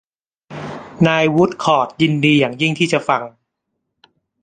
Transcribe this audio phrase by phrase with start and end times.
[1.07, 3.21] นายวูดคอร์ทยินดีอย่างยิ่งที่จะฟัง